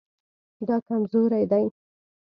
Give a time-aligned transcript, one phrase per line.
[0.67, 1.65] دا کمزوری دی